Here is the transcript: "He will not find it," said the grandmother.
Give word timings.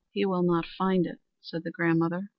"He 0.09 0.25
will 0.25 0.41
not 0.41 0.65
find 0.65 1.05
it," 1.05 1.19
said 1.41 1.63
the 1.63 1.69
grandmother. 1.69 2.29